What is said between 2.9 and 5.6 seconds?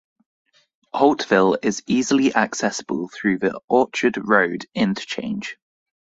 through the Orchard Road interchange.